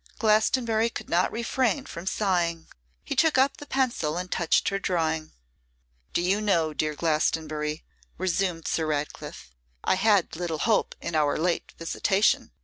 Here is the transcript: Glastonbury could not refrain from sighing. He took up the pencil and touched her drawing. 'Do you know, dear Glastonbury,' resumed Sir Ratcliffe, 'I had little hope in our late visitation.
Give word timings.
Glastonbury 0.17 0.89
could 0.89 1.11
not 1.11 1.31
refrain 1.31 1.85
from 1.85 2.07
sighing. 2.07 2.65
He 3.03 3.15
took 3.15 3.37
up 3.37 3.57
the 3.57 3.67
pencil 3.67 4.17
and 4.17 4.31
touched 4.31 4.69
her 4.69 4.79
drawing. 4.79 5.31
'Do 6.13 6.23
you 6.23 6.41
know, 6.41 6.73
dear 6.73 6.95
Glastonbury,' 6.95 7.83
resumed 8.17 8.67
Sir 8.67 8.87
Ratcliffe, 8.87 9.51
'I 9.83 9.93
had 9.97 10.35
little 10.35 10.57
hope 10.65 10.95
in 11.01 11.13
our 11.13 11.37
late 11.37 11.73
visitation. 11.77 12.49